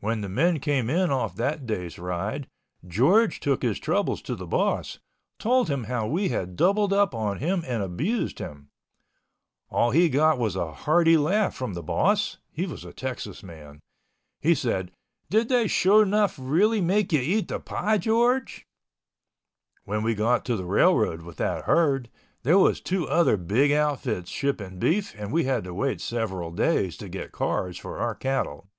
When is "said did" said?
14.54-15.50